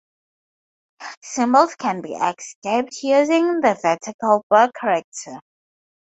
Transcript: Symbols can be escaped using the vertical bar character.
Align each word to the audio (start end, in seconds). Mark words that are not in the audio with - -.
Symbols 1.21 1.75
can 1.75 2.01
be 2.01 2.13
escaped 2.13 3.03
using 3.03 3.59
the 3.61 3.77
vertical 3.79 4.43
bar 4.49 4.71
character. 4.71 5.39